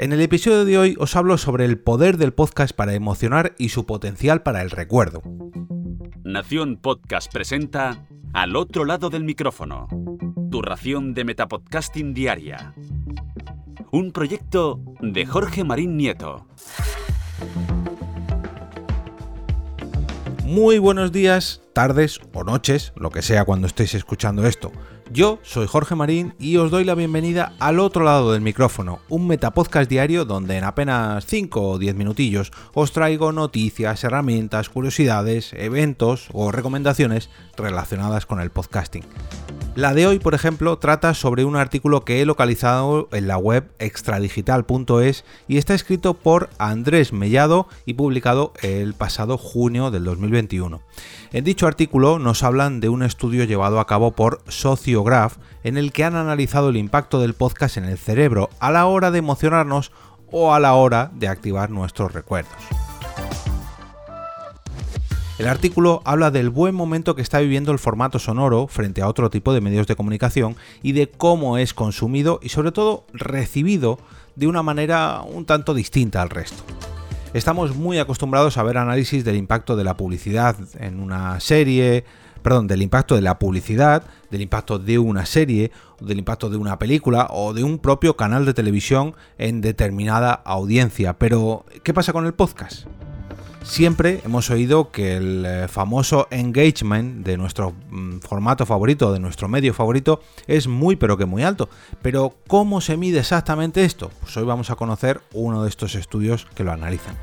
[0.00, 3.68] En el episodio de hoy os hablo sobre el poder del podcast para emocionar y
[3.68, 5.22] su potencial para el recuerdo.
[6.24, 9.88] Nación Podcast presenta Al otro lado del micrófono,
[10.50, 12.72] tu ración de Metapodcasting Diaria.
[13.90, 16.46] Un proyecto de Jorge Marín Nieto.
[20.44, 24.72] Muy buenos días, tardes o noches, lo que sea cuando estéis escuchando esto.
[25.12, 29.26] Yo soy Jorge Marín y os doy la bienvenida al otro lado del micrófono, un
[29.26, 36.28] metapodcast diario donde en apenas 5 o 10 minutillos os traigo noticias, herramientas, curiosidades, eventos
[36.32, 39.02] o recomendaciones relacionadas con el podcasting.
[39.80, 43.70] La de hoy, por ejemplo, trata sobre un artículo que he localizado en la web
[43.78, 50.82] extradigital.es y está escrito por Andrés Mellado y publicado el pasado junio del 2021.
[51.32, 55.92] En dicho artículo nos hablan de un estudio llevado a cabo por Sociograph en el
[55.92, 59.92] que han analizado el impacto del podcast en el cerebro a la hora de emocionarnos
[60.30, 62.89] o a la hora de activar nuestros recuerdos.
[65.40, 69.30] El artículo habla del buen momento que está viviendo el formato sonoro frente a otro
[69.30, 73.98] tipo de medios de comunicación y de cómo es consumido y sobre todo recibido
[74.36, 76.62] de una manera un tanto distinta al resto.
[77.32, 82.04] Estamos muy acostumbrados a ver análisis del impacto de la publicidad en una serie,
[82.42, 86.78] perdón, del impacto de la publicidad, del impacto de una serie, del impacto de una
[86.78, 91.18] película o de un propio canal de televisión en determinada audiencia.
[91.18, 92.86] Pero, ¿qué pasa con el podcast?
[93.62, 99.48] Siempre hemos oído que el eh, famoso engagement de nuestro mm, formato favorito, de nuestro
[99.48, 101.68] medio favorito, es muy pero que muy alto.
[102.02, 104.10] Pero ¿cómo se mide exactamente esto?
[104.20, 107.16] Pues hoy vamos a conocer uno de estos estudios que lo analizan.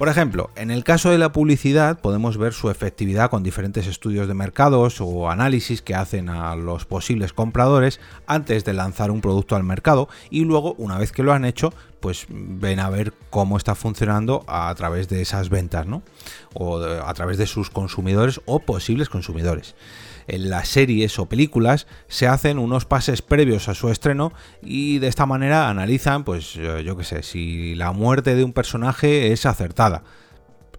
[0.00, 4.28] Por ejemplo, en el caso de la publicidad podemos ver su efectividad con diferentes estudios
[4.28, 9.56] de mercados o análisis que hacen a los posibles compradores antes de lanzar un producto
[9.56, 13.58] al mercado y luego, una vez que lo han hecho, pues ven a ver cómo
[13.58, 16.02] está funcionando a través de esas ventas, ¿no?
[16.54, 19.74] O a través de sus consumidores o posibles consumidores
[20.30, 24.32] en las series o películas se hacen unos pases previos a su estreno
[24.62, 29.32] y de esta manera analizan, pues yo qué sé, si la muerte de un personaje
[29.32, 30.04] es acertada.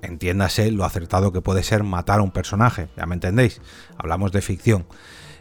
[0.02, 3.62] Entiéndase lo acertado que puede ser matar a un personaje, ya me entendéis,
[3.98, 4.86] hablamos de ficción.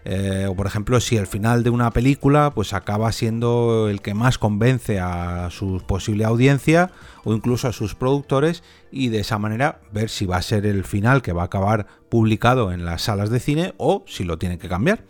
[0.04, 4.14] Eh, o por ejemplo, si el final de una película pues acaba siendo el que
[4.14, 6.90] más convence a su posible audiencia
[7.24, 10.84] o incluso a sus productores y de esa manera ver si va a ser el
[10.84, 14.58] final que va a acabar publicado en las salas de cine o si lo tienen
[14.58, 15.04] que cambiar.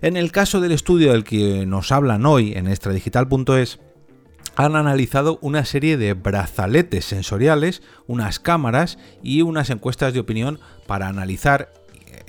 [0.00, 3.78] En el caso del estudio del que nos hablan hoy en extradigital.es,
[4.56, 11.08] han analizado una serie de brazaletes sensoriales, unas cámaras y unas encuestas de opinión para
[11.08, 11.72] analizar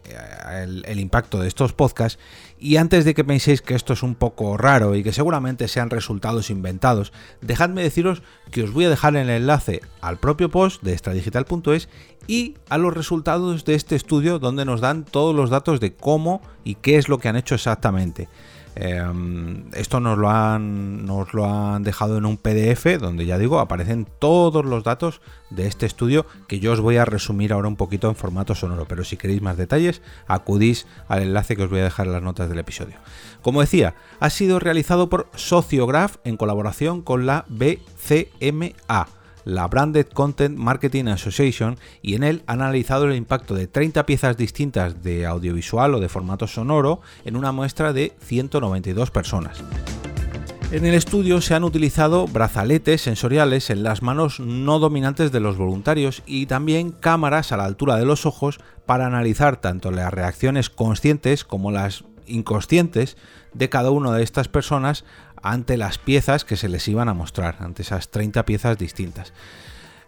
[0.06, 2.20] el, impacto de estos podcasts.
[2.60, 5.90] Y antes de que penséis que esto es un poco raro y que seguramente sean
[5.90, 10.94] resultados inventados, dejadme deciros que os voy a dejar el enlace al propio post de
[10.94, 11.90] extradigital.es
[12.28, 16.42] y a los resultados de este estudio donde nos dan todos los datos de cómo
[16.64, 18.30] y qué es lo que han hecho exactamente.
[18.76, 23.60] Em, esto nos lo, han, nos lo han dejado en un PDF donde ya digo
[23.60, 27.76] aparecen todos los datos de este estudio que yo os voy a resumir ahora un
[27.76, 31.82] poquito en formato sonoro, pero si queréis más detalles acudís al enlace que os voy
[31.82, 32.96] a dejar en las notas del episodio.
[33.42, 39.08] Como decía, ha sido realizado por Sociograph en colaboración con la BCMA
[39.46, 44.38] la Branded Content Marketing Association y en él han analizado el impacto de 30 piezas
[44.38, 49.64] distintas de audiovisual o de formato sonoro en una muestra de 192 personas.
[50.74, 55.56] En el estudio se han utilizado brazaletes sensoriales en las manos no dominantes de los
[55.56, 60.72] voluntarios y también cámaras a la altura de los ojos para analizar tanto las reacciones
[60.72, 63.18] conscientes como las inconscientes
[63.54, 65.06] de cada una de estas personas
[65.44, 69.34] ante las piezas que se les iban a mostrar, ante esas 30 piezas distintas.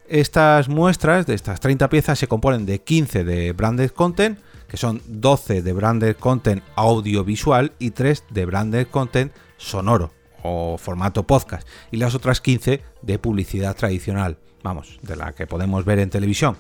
[0.07, 5.01] Estas muestras de estas 30 piezas se componen de 15 de branded content, que son
[5.07, 11.97] 12 de branded content audiovisual y 3 de branded content sonoro o formato podcast, y
[11.97, 16.55] las otras 15 de publicidad tradicional, vamos, de la que podemos ver en televisión.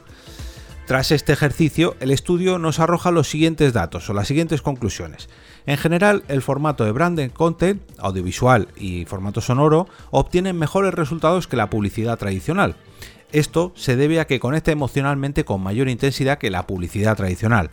[0.85, 5.29] Tras este ejercicio, el estudio nos arroja los siguientes datos o las siguientes conclusiones.
[5.65, 11.57] En general, el formato de branded content, audiovisual y formato sonoro, obtienen mejores resultados que
[11.57, 12.75] la publicidad tradicional.
[13.31, 17.71] Esto se debe a que conecta emocionalmente con mayor intensidad que la publicidad tradicional.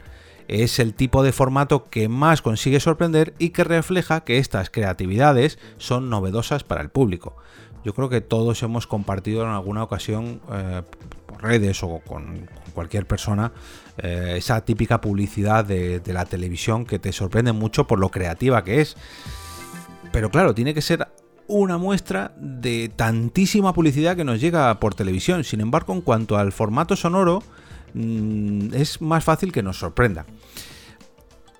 [0.52, 5.58] Es el tipo de formato que más consigue sorprender y que refleja que estas creatividades
[5.78, 7.36] son novedosas para el público.
[7.86, 10.82] Yo creo que todos hemos compartido en alguna ocasión eh,
[11.26, 13.52] por redes o con, cualquier persona
[13.96, 18.62] eh, esa típica publicidad de, de, la televisión que te sorprende mucho por lo creativa
[18.62, 18.96] que es.
[20.12, 21.08] Pero claro, tiene que ser
[21.48, 25.44] una muestra de tantísima publicidad que nos llega por televisión.
[25.44, 27.42] Sin embargo, en cuanto al formato sonoro,
[27.94, 30.26] mm, es más fácil que nos sorprenda.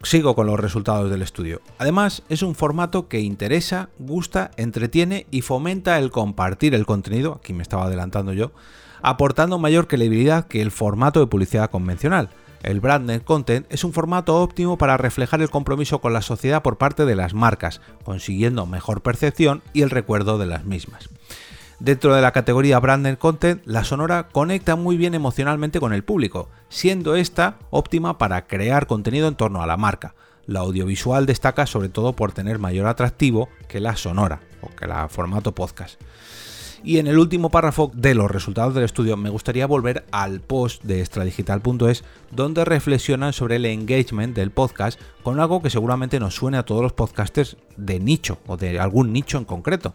[0.02, 1.61] Sigo con los resultados del estudio.
[1.79, 7.52] Además, es un formato que interesa, gusta, entretiene y fomenta el compartir el contenido, aquí
[7.52, 8.50] me estaba adelantando yo,
[9.00, 12.31] aportando mayor credibilidad que el formato de publicidad convencional.
[12.62, 16.79] El branded content es un formato óptimo para reflejar el compromiso con la sociedad por
[16.79, 21.08] parte de las marcas, consiguiendo mejor percepción y el recuerdo de las mismas.
[21.82, 26.49] Dentro de la categoría branded content, la sonora conecta muy bien emocionalmente con el público,
[26.69, 30.14] siendo esta óptima para crear contenido en torno a la marca.
[30.46, 35.08] La audiovisual destaca sobre todo por tener mayor atractivo que la sonora o que la
[35.08, 36.00] formato podcast.
[36.84, 40.84] Y en el último párrafo de los resultados del estudio me gustaría volver al post
[40.84, 46.58] de extradigital.es donde reflexionan sobre el engagement del podcast con algo que seguramente nos suene
[46.58, 49.94] a todos los podcasters de nicho o de algún nicho en concreto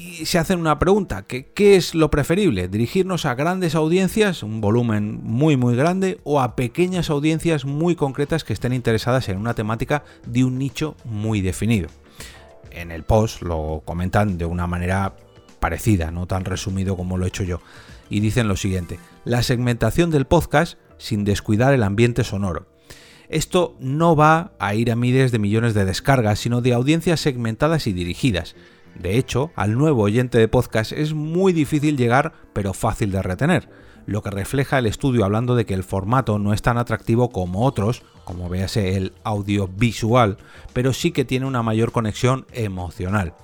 [0.00, 2.68] y se hacen una pregunta, ¿qué es lo preferible?
[2.68, 8.44] ¿Dirigirnos a grandes audiencias, un volumen muy muy grande, o a pequeñas audiencias muy concretas
[8.44, 11.88] que estén interesadas en una temática de un nicho muy definido?
[12.70, 15.16] En el post lo comentan de una manera
[15.58, 17.60] parecida, no tan resumido como lo he hecho yo,
[18.08, 22.66] y dicen lo siguiente, la segmentación del podcast sin descuidar el ambiente sonoro.
[23.28, 27.86] Esto no va a ir a miles de millones de descargas, sino de audiencias segmentadas
[27.86, 28.56] y dirigidas
[28.98, 33.68] de hecho, al nuevo oyente de podcast es muy difícil llegar, pero fácil de retener,
[34.06, 37.64] lo que refleja el estudio hablando de que el formato no es tan atractivo como
[37.64, 40.38] otros, como véase el audiovisual,
[40.72, 43.34] pero sí que tiene una mayor conexión emocional.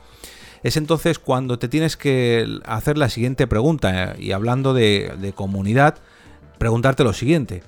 [0.63, 5.95] Es entonces cuando te tienes que hacer la siguiente pregunta, eh, y hablando de, comunidad,
[6.59, 7.63] preguntarte lo siguiente.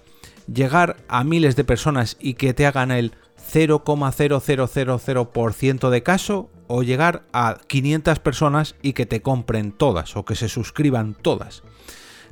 [0.53, 3.13] Llegar a miles de personas y que te hagan el
[3.53, 10.37] 0,0000% de caso o llegar a 500 personas y que te compren todas o que
[10.37, 11.63] se suscriban todas.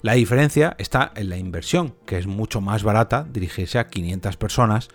[0.03, 4.89] La diferencia está en la inversión, que es mucho más barata dirigirse a 500 personas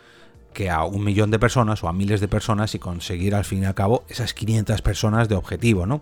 [0.54, 3.64] que a un millón de personas o a miles de personas y conseguir al fin
[3.64, 6.02] y al cabo esas 500 personas de objetivo, ¿no?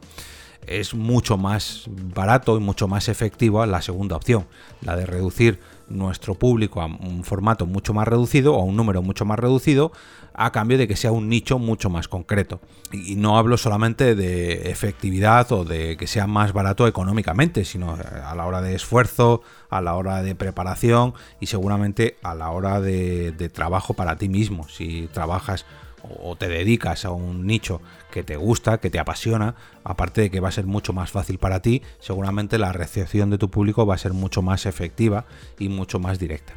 [0.65, 4.47] Es mucho más barato y mucho más efectiva la segunda opción,
[4.81, 5.59] la de reducir
[5.89, 9.91] nuestro público a un formato mucho más reducido o a un número mucho más reducido
[10.33, 12.61] a cambio de que sea un nicho mucho más concreto.
[12.93, 18.33] Y no hablo solamente de efectividad o de que sea más barato económicamente, sino a
[18.35, 23.33] la hora de esfuerzo, a la hora de preparación y seguramente a la hora de,
[23.33, 24.67] de trabajo para ti mismo.
[24.69, 25.65] Si trabajas
[26.03, 27.81] o te dedicas a un nicho
[28.11, 31.37] que te gusta, que te apasiona, aparte de que va a ser mucho más fácil
[31.37, 35.25] para ti, seguramente la recepción de tu público va a ser mucho más efectiva
[35.57, 36.53] y mucho más directa.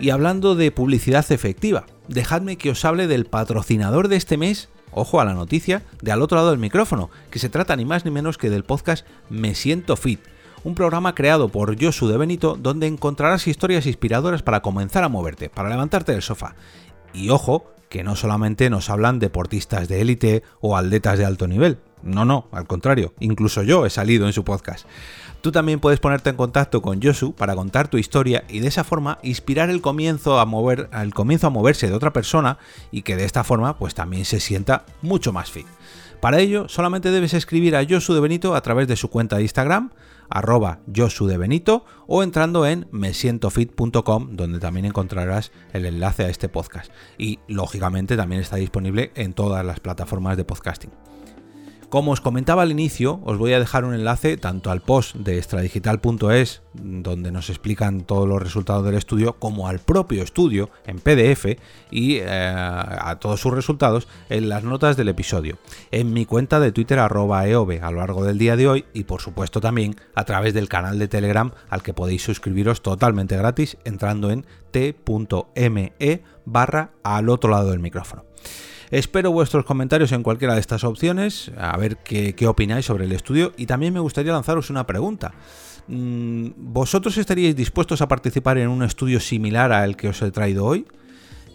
[0.00, 5.20] Y hablando de publicidad efectiva, dejadme que os hable del patrocinador de este mes, ojo
[5.20, 8.10] a la noticia, de al otro lado del micrófono, que se trata ni más ni
[8.10, 10.20] menos que del podcast Me Siento Fit,
[10.64, 15.50] un programa creado por Josu de Benito donde encontrarás historias inspiradoras para comenzar a moverte,
[15.50, 16.56] para levantarte del sofá.
[17.12, 21.78] Y ojo, que no solamente nos hablan deportistas de élite o atletas de alto nivel.
[22.02, 24.84] No, no, al contrario, incluso yo he salido en su podcast.
[25.42, 28.82] Tú también puedes ponerte en contacto con Josu para contar tu historia y de esa
[28.82, 32.58] forma inspirar el comienzo a mover, comienzo a moverse de otra persona
[32.90, 35.68] y que de esta forma pues también se sienta mucho más fit.
[36.24, 39.42] Para ello, solamente debes escribir a Josu de Benito a través de su cuenta de
[39.42, 39.90] Instagram,
[40.30, 46.48] arroba Josu de Benito, o entrando en mesientofit.com, donde también encontrarás el enlace a este
[46.48, 46.90] podcast.
[47.18, 51.13] Y lógicamente también está disponible en todas las plataformas de podcasting.
[51.94, 55.38] Como os comentaba al inicio, os voy a dejar un enlace tanto al post de
[55.38, 61.56] extradigital.es, donde nos explican todos los resultados del estudio, como al propio estudio en PDF
[61.92, 65.56] y eh, a todos sus resultados en las notas del episodio,
[65.92, 69.04] en mi cuenta de Twitter arroba eove a lo largo del día de hoy y
[69.04, 73.76] por supuesto también a través del canal de Telegram al que podéis suscribiros totalmente gratis
[73.84, 78.24] entrando en t.me barra al otro lado del micrófono.
[78.90, 83.52] Espero vuestros comentarios en cualquiera de estas opciones, a ver qué, opináis sobre el estudio
[83.56, 85.32] y también me gustaría lanzaros una pregunta.
[85.88, 90.64] Mm, ¿Vosotros estaríais dispuestos a participar en un estudio similar al que os he traído
[90.64, 90.86] hoy?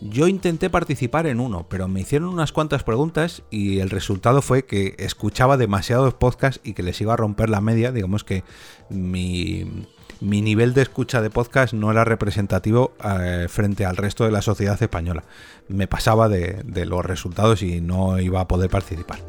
[0.02, 4.64] Yo intenté participar en uno, pero me hicieron unas cuantas preguntas y el resultado fue
[4.64, 7.92] que escuchaba demasiados podcasts y que les iba a romper la media.
[7.92, 8.46] Digamos que
[8.90, 9.86] mi,
[10.22, 14.42] mi nivel de escucha de podcast no era representativo eh, frente al resto de la
[14.42, 15.24] sociedad española.
[15.68, 19.20] Me pasaba de, de los resultados y no iba a poder participar.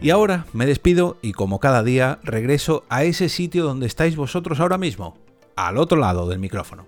[0.00, 4.58] Y ahora me despido y como cada día regreso a ese sitio donde estáis vosotros
[4.58, 5.16] ahora mismo,
[5.54, 6.86] al otro lado del micrófono.